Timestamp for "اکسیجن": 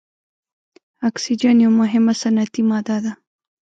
1.09-1.55